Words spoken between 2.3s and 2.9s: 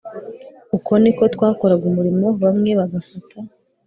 bamwe